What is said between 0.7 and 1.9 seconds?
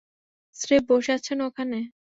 বসে আছেন ওখানে।